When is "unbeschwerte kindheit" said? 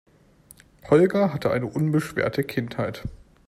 1.67-3.03